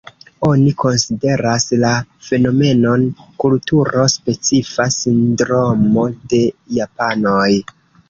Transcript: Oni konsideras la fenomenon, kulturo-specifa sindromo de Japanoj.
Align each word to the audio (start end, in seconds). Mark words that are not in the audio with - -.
Oni 0.45 0.69
konsideras 0.83 1.65
la 1.83 1.91
fenomenon, 2.29 3.05
kulturo-specifa 3.45 4.91
sindromo 4.99 6.11
de 6.35 6.45
Japanoj. 6.83 7.49